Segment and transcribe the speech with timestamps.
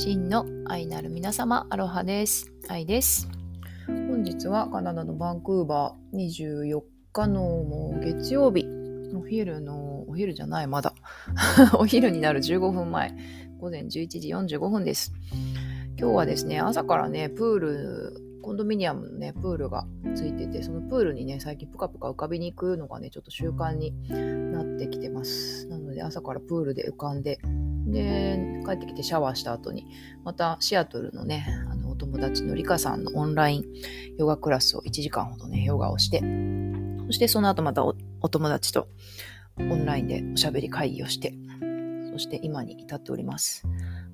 [0.00, 2.52] 真の愛なる皆様、アロハです。
[2.68, 3.28] 愛です。
[3.88, 6.82] 本日はカナダのバンクーバー24
[7.12, 8.64] 日のもう月曜日、
[9.12, 10.94] お昼の、お昼じゃない、まだ。
[11.76, 13.12] お昼になる15分前、
[13.58, 15.12] 午前11時45分です。
[15.98, 23.92] 今日はですね、朝からね、プール、コンドミニアムのね、プールがついてて、そのプールにね、最近ぷかぷか浮かびに行くのがね、ちょっと習慣に
[24.52, 25.66] なってきてます。
[25.66, 27.40] なので、朝からプールで浮かんで、
[27.90, 29.86] で、帰ってきてシャワーした後に、
[30.24, 33.64] またシアトルのね、あのお友達のリカさんのオンライン
[34.18, 36.22] ヨガクラスを1時間ほどね、ヨガをして、
[37.06, 38.88] そしてその後またおお友達と
[39.58, 41.34] オンラインでおしゃべり会議をして、
[42.12, 43.64] そして今に至っております。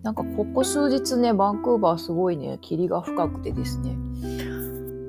[0.02, 3.97] なんかここ数日ね、バンクーバーすごいね、霧が深くてですね、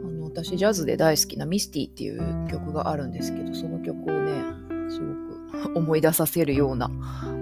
[0.05, 4.31] あの私ジャズで大好きなミスティっていう曲があるんですけど、その曲をね、
[4.89, 6.89] すごく思い出させるような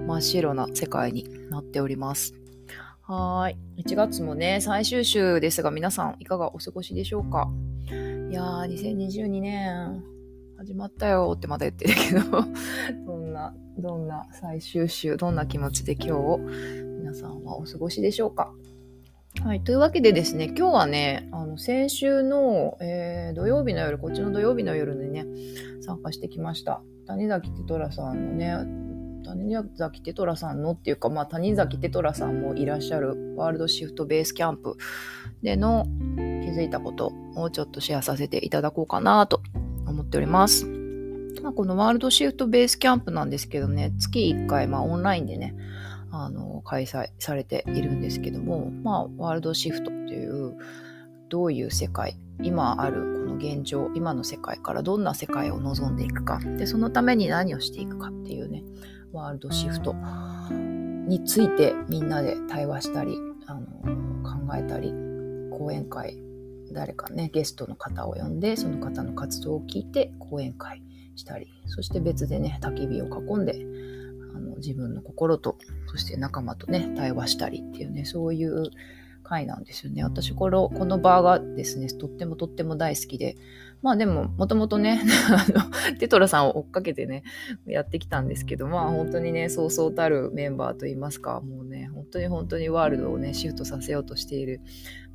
[0.06, 2.34] 真っ白な世界になっております。
[3.02, 3.82] はい。
[3.82, 7.48] 1月もね、最終週ですが、皆さんいかがお過ごしでしょうか？
[8.30, 8.64] いやー、
[8.96, 10.02] 2022年、
[10.56, 12.42] 始まったよってまだ言ってるけど、
[13.06, 16.38] どんな、どんな最終週、どんな気持ちで今日を
[16.98, 18.52] 皆さんはお過ごしでしょうか？
[19.42, 19.60] はい。
[19.62, 25.26] というわけでですね、今日はね、あの、先週の、えー土曜日の夜、こっちの土曜日の夜にね、
[25.82, 26.82] 参加してきました。
[27.06, 28.83] 谷崎テトラさんのね、
[29.24, 34.76] 谷崎テトラさんのっていうか、まあ、谷崎テトラさんもいらっしゃるワールドシフトベースキャンプ
[35.42, 39.42] での気づいたことをちょっとシェアさせていただこうかなと
[39.86, 40.66] 思っております。
[41.42, 45.54] まあ、このワールドシフトベースキャンプなんですけどね、月1回、まあ、オンラインでね、
[46.10, 50.56] あの、開催されているんですけども、まあ、ワールドシフトっていう、
[51.28, 58.62] どういう世界、今あるこの現状、今の世界からどんな世界を望んでいくか、で、そのために何をしていくかっていうね、
[59.14, 59.94] ワールドシフト
[61.08, 63.66] についてみんなで対話したり、あの、
[64.24, 64.92] 考えたり、
[65.56, 66.18] 講演会、
[66.72, 70.82] 誰かね、ゲストの方を呼んで、その方の活動を聞いて講演会
[71.14, 73.64] したり、そして別でね、焚き火を囲んで、
[74.34, 78.70] あの自分の心と、そして仲間とね、対話したりっていうね、そういう
[79.22, 80.02] 回なんですよね。
[80.02, 83.36] 私この、この場がですね、とってもとっても大好きで、
[83.84, 85.44] まあでも、もともとね、 あ
[85.92, 87.22] の、テトラさんを追っかけてね、
[87.66, 94.62] やってきたんですけど、まあ本当にね、そうそうたるメンバーといいますか、もうね、本当に本当にワールドをね、シフトさせようとしている、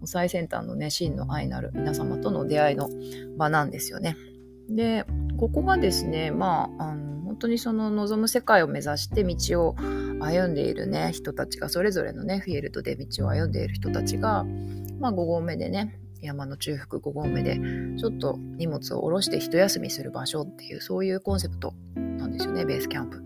[0.05, 2.91] 最先端のね、真の愛なる皆様との出会いの
[3.39, 4.15] 場なんですよね。
[4.69, 5.03] で、
[5.37, 9.75] ここがですね、まあ、あの本当にその望む世界を目指して道を
[10.19, 14.45] 歩んでいるね、人たちが、それぞれのね、フィールドで道を歩んでいる人たちが、
[14.99, 17.59] まあ5合目でね、山の中腹5合目で、
[17.97, 23.23] ちょっと荷物を下ろして一休みする場所っていう、そういうコンセプトなんですよね、ベースキャンプ。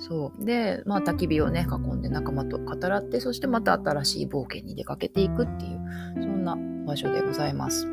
[0.00, 0.44] そう。
[0.44, 6.56] で、まあ焚き火をね、囲んで仲間と語らって、そしてまた新しい冒険に出かけていくっていう、そんな
[6.86, 7.86] 場所でございます。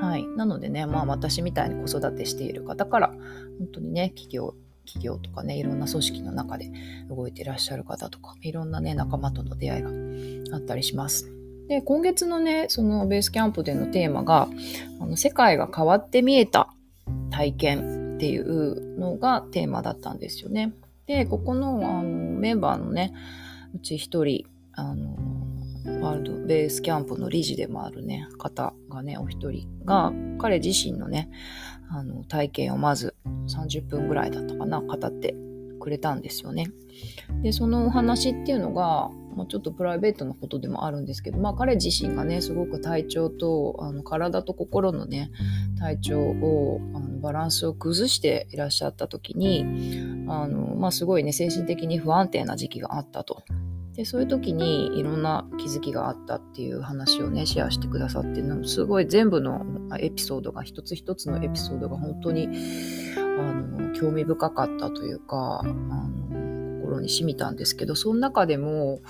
[0.00, 0.26] はい。
[0.36, 3.08] なのでね、まあ私みたいに子育てしている方から、
[3.58, 6.70] 本当にね、企業、企業とかね、いろんな組織の中で
[7.08, 11.37] 動いていらっしゃる方とか、いろんなね、仲間との出会いがあったりします。
[11.68, 14.48] で、今月のね、そのベースキャンプでのテーマが、
[15.00, 16.70] あの世界が変わって見えた
[17.30, 20.72] 体験っていうのがテーマだったんですよね。
[21.06, 23.12] で、ここのあのメンバーのね、
[23.74, 25.16] うち一人、あの、
[26.00, 31.30] ワールドベースキャンプの理事でもあるね、方がね、お一人が、彼自身のね、
[31.90, 33.14] あの、体験をまず
[33.48, 35.34] 30分ぐらいだったかな、語って
[35.88, 36.70] くれたんですよね。
[37.42, 45.30] で、そのお話っていうのが、まあ、ちょっとプライベートなことでもあるんですけど、まあ彼自身がね、すごく体調と、あの体と心のね、
[45.78, 49.64] 体調を、あのバランスを崩していらっしゃった時に、
[50.28, 53.44] あの、まあすごいね、精神的に不安定な時期があったと。
[53.94, 59.64] で、そういう時にいろんな気づきがあったっていう話をね、シェアしてくださってのすごい全部の
[59.98, 62.48] エピソードが、一つ一つのエピソードが本当に、
[63.16, 66.08] あの、興味深かったというか、あの、
[66.82, 69.00] 心に染みたんですけど、その中でも、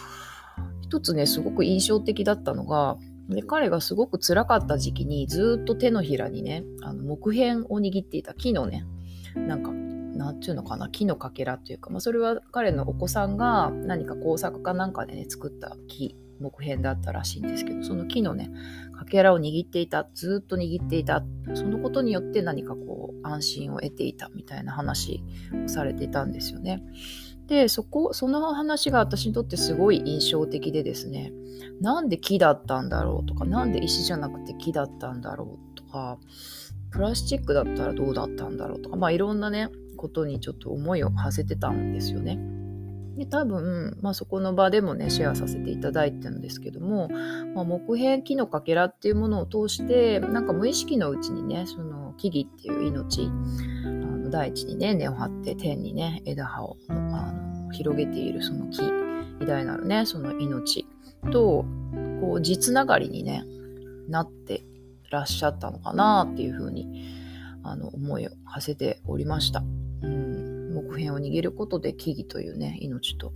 [0.83, 2.97] 一つね、すごく印象的だったのが、
[3.29, 8.87] で彼がすごく辛かった時期にずっと手のひらにね、あの木片を握っていた木のね、
[9.35, 18.51] なんか、なんていうのかな、木のかけらっていうか、まあ、それは彼のお子さんが何か工作かなんかでね、作った木、木片だったらしいんですけど、その木のね、
[18.99, 21.23] かけらを握っていた、ずっと握っていた、
[21.55, 25.23] そのことによって何かこう、安心を得ていたみたいな話
[25.65, 26.83] をされていたんですよね。
[27.47, 31.33] で、そこ、その話が私にとってすごい印象的でですね、
[31.81, 36.19] なんで木だったんだろうとか、なんで石じゃなくて木だったんだろうとか、
[36.91, 42.39] プラスチックだったらどうだったんだろうとか、まあいろんなね、ことにちょっと思いを馳せてたんですよね。
[43.19, 53.29] で多分、まあ、そこの場でもねシェアさせていただいてるんですけども、まあ、木片木のかけらっていうものを通してなんか無意識のうちにねその木々っていう命
[53.85, 58.83] あの大地にね根を張って天にね枝葉をあの広げているその木
[59.41, 60.87] 偉大なるねその命
[61.33, 61.65] と
[62.21, 63.43] こう実ながりにね
[64.09, 64.63] なって
[65.11, 67.19] らっしゃったのかなっていうふうに
[67.65, 69.65] あの思いを馳せておりました。
[70.99, 73.33] 片を握ることで木々というね命と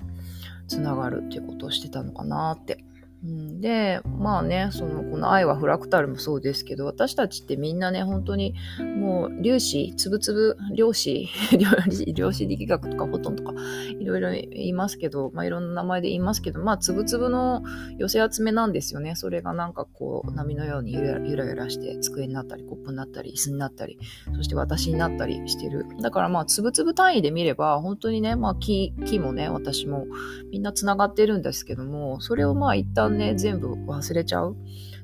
[0.68, 2.84] つながるっていうことをしてたのかなって
[3.22, 8.54] でまあねそのこの「愛はフラクタル」もそうですけど私たちってみんなね本当に
[8.96, 11.28] もう粒子つぶつぶ量子
[12.14, 13.54] 量子力学とかフォトンとか
[14.00, 17.62] いろいろ言いますけど、まあ、いろんな名前で言いますけどまあつぶつぶの
[17.96, 19.14] 寄せ集めなんですよね。
[19.14, 23.98] それがなんかこう波のようにゆらゆらゆらして机になったりコップになったり椅子になったり
[24.34, 25.86] そして私になったりしてる。
[26.00, 30.06] だからまあつぶつぶ単位で見れば本当にねまあ木木もね私も
[30.50, 34.56] みんなつながってるんですけどもそれをまあ一旦ね、全部忘れちゃう。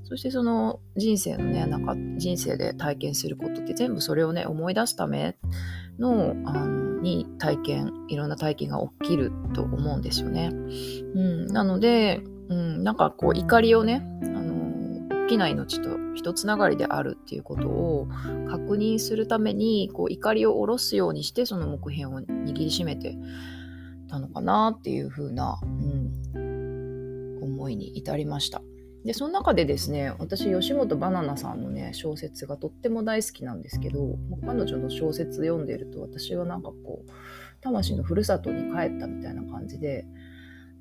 [0.05, 5.37] そしてその人生のね、なんか人生で体験することって全部それをね、思い出すため
[5.99, 10.51] の、あの、に体験、いろんな体験が起きると思うんですよね。
[10.51, 18.09] うん、なので、うん、なんかこう怒りをね、あの、大きな命と一つながりであるっていうことを
[18.49, 23.17] 確認するために、こう怒りを下ろすようにして、その木片を握りしめて
[24.09, 26.13] たのかなっていう風な、うん、
[27.59, 28.63] 思いに至りました。
[29.05, 37.11] でその中でですね私吉本バナナさんのね小説がとっても大好きなんですけど彼女の小説読んでると私はなんかこう
[37.61, 40.05] 魂のふるさとに帰ったみたいな感じで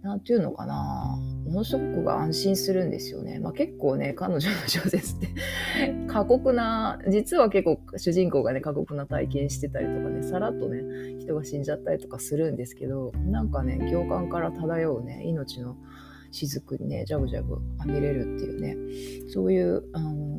[0.01, 3.39] 何て言うのかなものすごく安心するんですよね。
[3.39, 5.29] まあ、結構ね彼女の小説って
[6.07, 10.81] 過酷な実は結構主人公がね過酷な体験してたりとかねさらっとね
[11.19, 15.77] 人が死んじゃったりとかするんですけどなんかね行間から漂うね命の
[16.31, 18.77] 雫にね、ジャブジャブ浴びれるっていうね、
[19.29, 20.37] そういう、あの、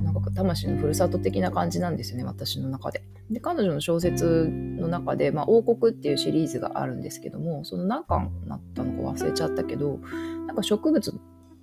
[0.00, 3.02] なんか魂のふるさと的な感じなんですよね、私の中で。
[3.30, 10.00] で、彼女の小説の中で、まあ、王国っていうシリーズがあるんですけども、その何巻なったのか忘れちゃったけど、
[10.46, 11.14] なんか植物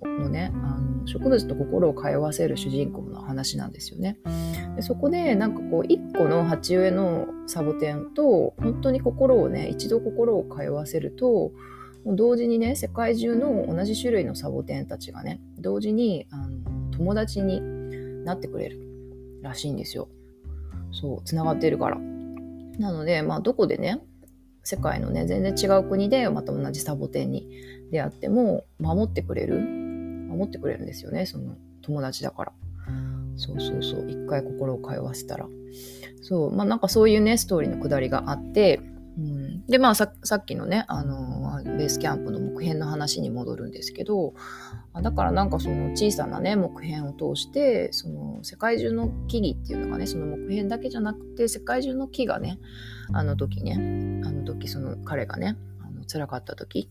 [0.02, 4.18] のね、あの植物と心を通わせる主人公の話なんですよね。
[4.76, 11.52] でそこでなんかこう一個の鉢植えのサボテンと本当に心をね一度心を通わせると
[12.06, 17.60] 同時にね世界中の同じ種類のサボテンたちがね同時にあの友達に
[18.24, 18.80] なってくれる
[19.42, 20.08] らしいんですよ。
[20.92, 21.98] そうつながってるから。
[22.78, 24.00] なのでまあどこでね
[24.62, 27.48] 世界のね全然違う国でまた同じサボテンに
[27.90, 32.52] 出会っても守ってくれる守ってくれるんですよねその友達だから。
[33.36, 35.46] そうそうそう一回心を通わせたら。
[36.22, 38.80] そうまあなんかそういうねストーリーのくだりがあって
[39.68, 44.34] でまあさっきのね、あのベースキャンプの木片の話に戻るんですけど
[45.00, 52.58] だからなんかその小さなね木片を通してその世界中の木々っていうのがねその木片だけじゃなくて世界中の木がね
[53.12, 53.74] あの時ね
[54.24, 56.90] あの時その彼がねあの辛かった時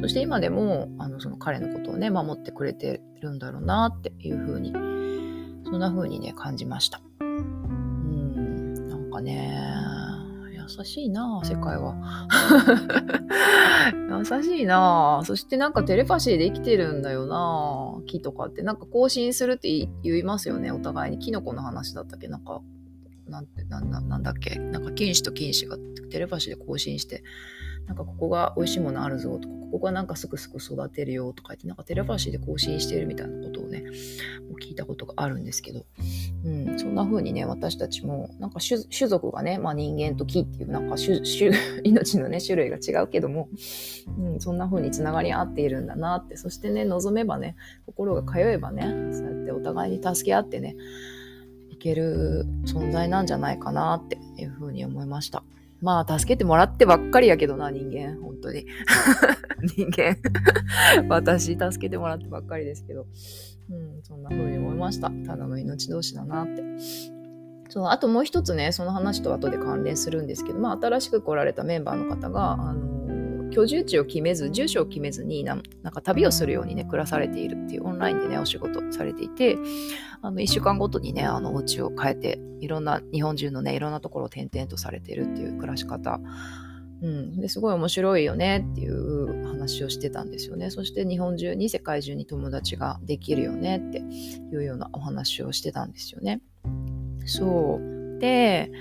[0.00, 4.72] そして今でもあのその彼のことをね守ってくれてるんだろうなっていうふうに
[5.64, 7.00] そんな風にね感じました。
[7.20, 9.93] うんなんかね
[10.78, 11.94] 優しいな世界は。
[14.08, 18.62] 優しいなそしてなんかテレパシーで生きてるんだよな木とかって。
[18.62, 19.68] なんか更新するって
[20.02, 21.18] 言いますよね、お互いに。
[21.18, 22.28] キノコの話だったっけ？
[22.28, 22.62] なんか、
[23.28, 24.58] なんて、なんなんだっけ？
[24.58, 25.76] なんか菌糸と菌糸が
[26.10, 27.22] テレパシーで更新して、
[27.86, 33.80] なんかここが美味しいものあるぞとか、ここがなんかすくすく育てるよとか言って、なんかテレパシーで更新してるみたいなことをね、
[34.48, 35.84] もう聞いたことがあるんですけど、
[36.44, 41.50] うん、そんな風にね、私たちも、なんか種族がね、まあ人間と木っていうなんか種種
[41.84, 43.48] 命のね、種類が違うけども、
[44.18, 48.82] うん、そんな風につながり合っているんだなって、そしてね、望めばね、心が通えばね、
[49.12, 50.76] そうやってお互いに助け合ってね、
[51.70, 55.44] いける存在なんじゃないかなっていう風に思いました。
[55.80, 58.18] まあ、助けてもらってばっかりやけどな、人間。
[58.22, 58.66] 本当に。
[59.76, 60.16] 人間。
[61.08, 63.06] 私、助けてもらってばっかりですけど。
[63.70, 65.10] うん、そんな風に思いました。
[65.26, 66.62] ただの命同士だなって。
[67.70, 79.56] そうあともう一つね、その話と後で関連するんですけど、まあ、新しく来られたメンバーの方が、あの居住地を決めず、住所を決めずにな、んか旅をするようにね、暮らされているっていうオンラインでね、お仕事されていて、
[80.22, 86.20] あの、一週間ごとにね、あの、お家を変えて、いろんな、日本中のね、いろんなところを転々とされているっていう暮らし方。
[87.04, 87.38] うん。
[87.38, 90.70] で、すごい面白いよねっていう話をしてたんですよね。
[90.70, 96.40] そして日本中に、世界中に友達ができるよねっていうようなお話をしてたんですよね。
[97.26, 98.18] そう。
[98.20, 98.72] で、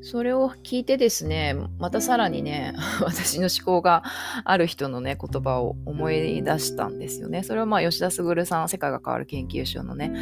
[0.00, 4.04] それを聞いてですね、またさらにね、 私の思考が
[4.44, 7.42] ある人のね、言葉を思い出したんですよね。
[7.42, 10.12] それはまあ吉田卓さん、世界が変わる研究所のね、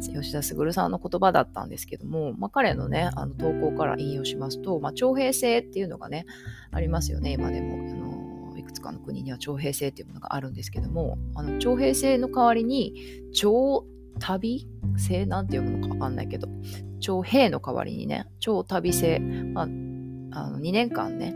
[0.00, 6.26] 吉田卓さんの言葉だったんですけども、まあ、彼のね、あの投稿から引用しますと、まあ、徴兵制っていうのがね、
[6.72, 7.74] ありますよね、今でも。
[7.74, 8.20] あの
[8.56, 12.94] いくつかの国には徴兵制っていうものがあるんですけども、あの徴兵制の代わりに、
[13.32, 13.86] 徴
[14.20, 16.48] 旅制なんて読むのかわかんないけど、
[17.00, 19.68] 徴兵の代わりにね、超旅制、まあ、あ
[20.50, 21.34] の2年間ね、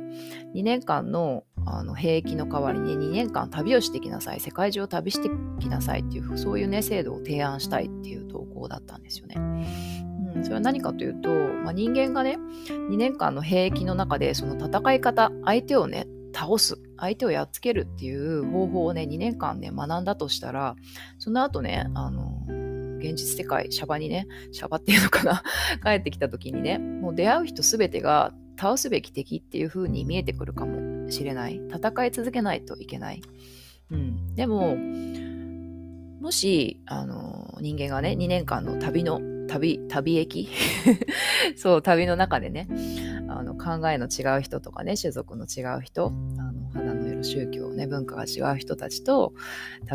[0.54, 9.36] 2年間のあの兵役の代わりに2年間旅をしてきなさい、世界中を旅してきなさいっていう、そういうね、制度を提案したいっていう投稿だったんですよね。
[10.34, 12.36] うん、それは何かというと、まあ、人間がね、
[12.68, 20.76] 2年間の兵役の中で、その戦い方、相手をね、倒す、相手をやっつけるっていう方法をね、2年間ね、学んだとしたら、
[21.18, 22.42] その後ね、あの、
[23.04, 25.42] 現実世界、シャバにね、シャバっていうのかな、
[25.84, 31.60] 帰ってきた時にね、もう出会う人全てが倒すべき敵っていう風に見えてくるかもしれない。
[31.68, 33.22] 戦い続けないといけない。
[33.90, 34.34] うん。
[34.34, 34.76] でも、
[36.20, 40.48] もし、あの、人間がね、2年間の旅の、旅、旅駅？
[41.56, 42.66] そう、旅の中でね、
[43.28, 49.34] あの考えの違う人とかね、種族の違う人、あの肌の色、宗教、ね、文化が違う人たちと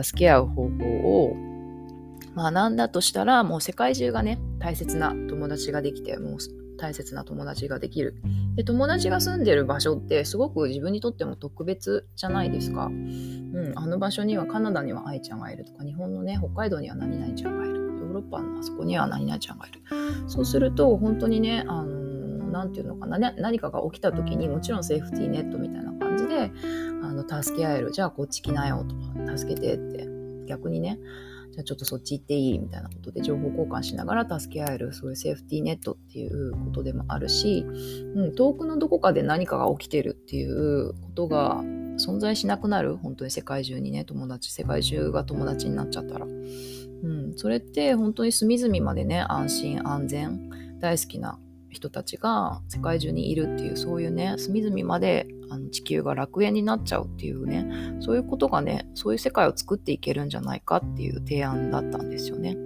[0.02, 0.86] 助け合う方法
[1.26, 1.36] を
[2.36, 6.38] 学んだとしたら、もう世界中がね、大切な友達ができて、もう
[6.78, 8.16] 大切な友達ができる。
[8.56, 12.86] で、友達が住んでる場所ってすごく自分にとっても特別じゃないですか。
[12.86, 17.76] うん、あの場所にはカナダには愛ちゃんがいるとか、日本のね、北海道には何々ちゃんがいる。
[17.76, 19.82] ヨーロッパのあそこには何々ちゃんがいる。
[20.28, 22.10] そうすると、本当にね、あの
[22.50, 26.52] なんていうのかな、ね、何かが起きた時にもちろんセーフティーネットみたいな感じで
[27.04, 28.96] あの助け合えるじゃあこっち来なよと
[29.26, 30.08] か助けてって
[30.48, 31.00] 逆にね
[31.52, 37.66] じゃあちょっとそっち行っていいみたいなことで情報交換しながら助け合えるそういうセーフティーネットっていうことでもあるし、
[38.16, 41.62] うん、遠くのどこかで何かが起きてるっていうことが
[41.98, 42.96] 存在しなくなる。
[42.96, 51.40] 本当に世界中にね友達世界中が友達になっちゃったら、うん、それって本当に隅々までね安心安全大好きな
[51.70, 57.66] 人たちが世界中にいるっていうそういうね隅々まであの地球が楽園になっちゃうっていうね
[58.02, 62.58] そういうことがねそういう世界を作っていけるんじゃないかっていう提案だったんですよね。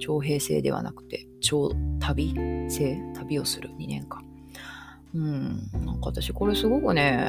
[0.00, 1.70] 徴兵制ではなくて超
[2.00, 2.34] 旅？
[2.68, 4.24] 制旅をする？2年間。
[5.14, 7.24] うん、なんか私これすごくね、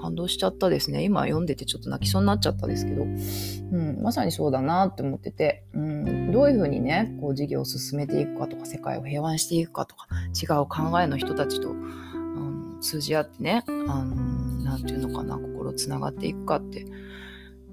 [0.00, 1.02] 感動しちゃったですね。
[1.02, 10.06] 今読んでてちょっと泣きそうになっちゃったですけど、うん、まさにそうだなって思ってて、うん、どういうふうにね、こう事業を進めていくかとか、世界を平和にしていくかとか、
[10.40, 14.14] 違う考えの人たちと、うん、通じ合ってね、あの、
[14.62, 16.86] なんていうのかな、心つながっていくかって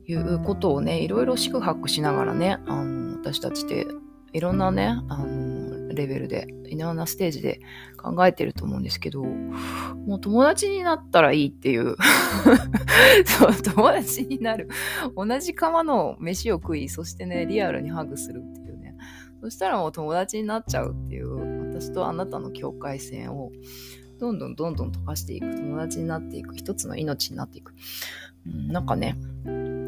[0.08, 3.86] いうことをね、いろいろ四苦八苦しながらね、あの私たちって
[4.34, 5.51] いろんなね、あの
[5.92, 7.60] レベルで、いろんなステージで
[7.98, 11.96] 考えてると思うんですけど、もう友達になったらいいっていう
[13.26, 14.70] そう、友達になる。
[15.16, 18.96] 同じ釜の飯を食い、そしてね、リアルにハグするっていうね。
[19.42, 23.52] そしたらもう友達になっちゃうっていう、私とあなたの境界線を、
[24.20, 27.74] どんどんどんどん溶かしていく、友達になっていく、一つの命になっていく。
[28.46, 29.18] うん、なんかね、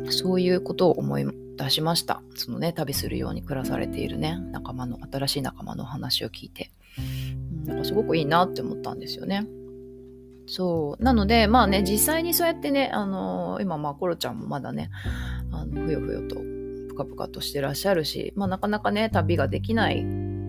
[0.10, 1.26] そういうことを思い
[1.58, 2.22] 出しました。
[2.36, 6.72] そのね、旅するように暮らされているね、仲間の、新しい仲間の話を聞いて。
[6.98, 9.48] うん、なんかすごくいいなって思ったんですよね。
[10.46, 11.04] そう。
[11.04, 14.90] なので、まあね、実際にそうやってね、あのー、今、まあ、コロちゃんもまだね、
[15.52, 16.36] あの、ふよふよと、
[16.90, 20.04] ぷかぷかとしてらっしゃるし、まあ、なかなかね、旅ができない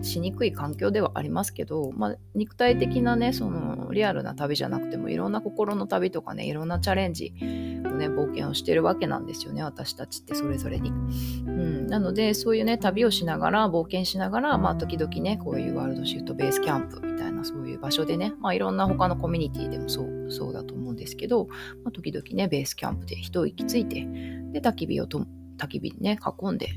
[0.05, 21.47] しにくい環境ではありますけど、まあ、肉体的なねそのリアルな旅じゃなくてもいろんな心の旅とかねいろんなチャレンジをね冒険をしてるわけなんですよね私たちってそれぞれに、うん、なのでそういうね旅をしながら冒険しながらまあ時々ねこういうワールドシフトベースキャンプみたいなそういう場所でねまあいろんな他のコミュニティでもそうそうだと思うんですけど、
[21.83, 24.05] まあ、時々ねベースキャンプで一息ついて
[24.51, 25.25] で焚き火をと
[25.57, 26.69] 焚き火にね囲んで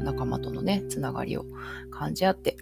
[0.00, 1.44] 仲間とのねつながりを
[1.90, 2.56] 感じ合って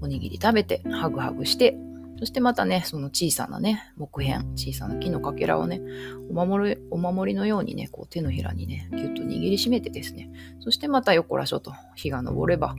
[0.00, 1.76] おにぎり食べてハグハグして
[2.18, 5.80] そしてまたねその小さなね木片小さな木のかけらをね
[6.28, 12.74] お守りお守りのようにねこう手のひらにねぎゅっと握りしめてですねそしてまたよこらしょと日が昇れば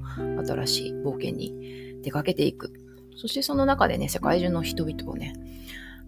[0.46, 2.74] 新しい冒険に出かけていく。
[3.17, 5.36] そしてその中でね世界中の人々をね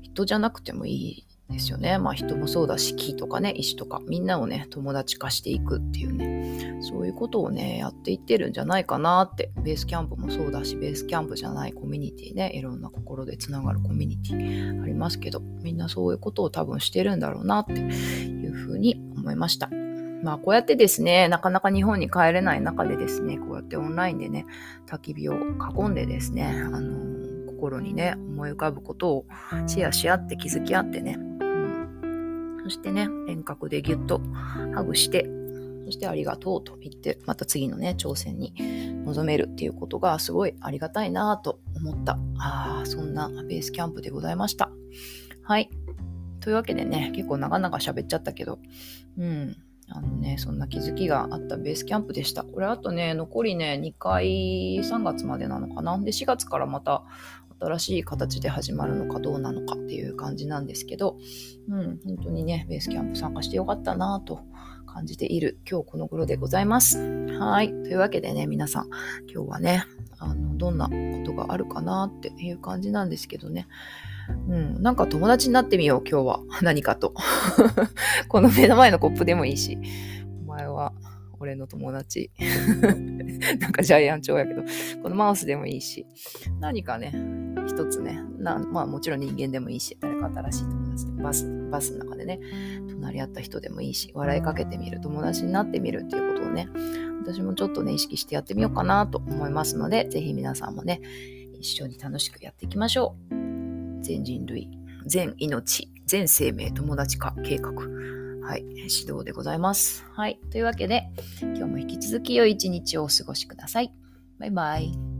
[0.01, 1.97] 人じゃなくてもいいですよね。
[1.97, 19.69] まあ人もそうだし、木とかね、石とか、みんなをね、友達化していくっていうね、そういうことをね、やっていってるんじゃないかなって、ベースキャンプもそうだし、ベースキャンプじゃないコミュニティね、いろんな心でつながるコミュニティありますけど、みんなそういうことを多分してるんだろうなっていうふうに思いました。
[20.23, 24.45] まあこうやってですね、なかなか日本に帰れない中でですね、こうやってオンラインでね、
[24.87, 29.25] 焚き火を囲んでですね、あの心にね、思い浮かぶことを
[29.67, 31.17] シェアし合って気づき合ってね、
[32.63, 34.21] そしてね、遠隔でぎゅっと
[34.73, 35.29] ハグして、
[35.85, 38.53] そしてありがとうと言って、また次のね、挑戦に
[39.05, 42.17] 臨めるっていうことがすごいありがたいなと思った。
[42.37, 44.71] ああ、そんなベースキャンプでございました。
[45.43, 45.69] はい。
[46.39, 48.59] というわけでね、結構長々喋っちゃったけど、
[49.17, 49.57] うん。
[49.89, 52.43] あのね、そんな気づきがあったベースキャンプでした。
[52.45, 55.99] これあとね、残りね、2回3月までなのかな？
[55.99, 57.03] で、4月からまた
[57.63, 61.17] 新しい形で始まるのかどうなのかっていう感じなんですけど、
[61.69, 64.41] うん、本当にね、ベースキャンプ参加してよかったなと
[64.85, 66.99] 感じている今日この頃でございます。
[66.99, 67.69] はい。
[67.69, 68.89] というわけでね、皆さん、
[69.31, 69.85] 今日はね、
[70.19, 70.93] あの、どんなこ
[71.25, 73.67] とがあるかなっていう感じなんですけどね。
[74.47, 76.39] うん、なんか友達になってみよう、今日は。
[76.61, 77.13] 何かと。
[78.29, 79.77] この目の前のコップでもいいし。
[80.45, 80.93] お前は
[81.39, 82.31] 俺の友達。
[83.59, 84.61] なんかジャイアン長やけど、
[85.01, 86.05] このマウスでもいいし。
[86.59, 87.11] 何かね、
[87.67, 92.39] 一つね、なまあもちろん人間でもいいし、誰か新しい友達で、バス、バスの中でね、
[92.89, 96.69] 隣り合った人でもいいし、笑いかけてみる、友達になってみるっていうことをね、
[97.23, 101.01] 私もちょっとね、意識してやってみようかなと思いますので、ぜひ皆さんもね、
[101.59, 103.33] 一緒に楽しくやっていきましょう。
[104.03, 104.69] 全人類、
[105.05, 107.71] 全命、全生命友達化計画。
[108.43, 110.03] はい、指導でございます。
[110.11, 111.09] はい、というわけで、
[111.41, 113.93] 今日も引き続き良い一日をお過ごしください。
[114.37, 115.12] バイバイ。